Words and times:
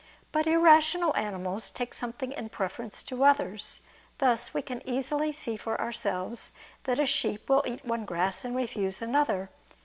But 0.31 0.47
irrational 0.47 1.15
animals 1.15 1.69
take 1.69 1.93
something 1.93 2.31
in 2.31 2.49
preference 2.49 3.03
to 3.03 3.23
others: 3.23 3.81
thus 4.17 4.51
we 4.51 4.63
can 4.63 4.81
easily 4.83 5.31
see 5.31 5.57
for 5.57 5.79
ourselves 5.79 6.53
that 6.85 6.99
a 6.99 7.05
sheep 7.05 7.47
will 7.47 7.61
eat 7.67 7.85
one 7.85 8.05
grass 8.05 8.43
and 8.43 8.55
refuse 8.55 8.99
another. 9.03 9.51